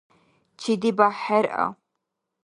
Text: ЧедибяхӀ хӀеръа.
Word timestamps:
ЧедибяхӀ 0.59 1.17
хӀеръа. 1.21 1.65